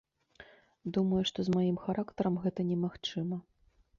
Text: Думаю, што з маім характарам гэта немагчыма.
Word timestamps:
Думаю, 0.97 1.19
што 1.31 1.39
з 1.49 1.53
маім 1.59 1.77
характарам 1.83 2.41
гэта 2.45 2.65
немагчыма. 2.73 3.37